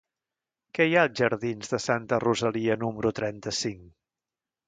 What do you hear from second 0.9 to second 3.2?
hi ha als jardins de Santa Rosalia número